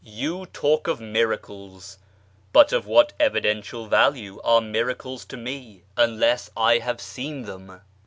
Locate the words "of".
0.87-0.99, 2.73-2.87